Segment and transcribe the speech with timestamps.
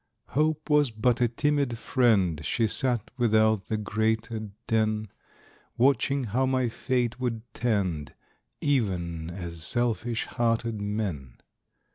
[0.29, 5.09] Hope Was but a timid friend; She sat without the grated den,
[5.77, 8.15] Watching how my fate would tend,
[8.61, 11.37] Even as selfish hearted men.